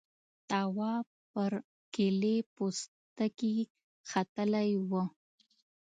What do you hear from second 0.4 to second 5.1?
تواب پر کيلې پوستکي ختلی و.